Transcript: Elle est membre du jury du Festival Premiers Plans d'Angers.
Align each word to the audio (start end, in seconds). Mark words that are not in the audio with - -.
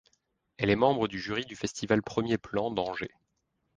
Elle 0.57 0.71
est 0.71 0.75
membre 0.75 1.07
du 1.07 1.19
jury 1.19 1.45
du 1.45 1.55
Festival 1.55 2.01
Premiers 2.01 2.39
Plans 2.39 2.71
d'Angers. 2.71 3.13